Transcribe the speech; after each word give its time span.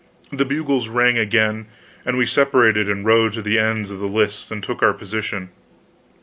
The 0.33 0.45
bugles 0.45 0.89
rang 0.89 1.19
again; 1.19 1.67
and 2.07 2.17
we 2.17 2.25
separated 2.25 2.89
and 2.89 3.05
rode 3.05 3.33
to 3.33 3.43
the 3.43 3.59
ends 3.59 3.91
of 3.91 3.99
the 3.99 4.07
lists, 4.07 4.49
and 4.49 4.63
took 4.63 4.79
position. 4.97 5.51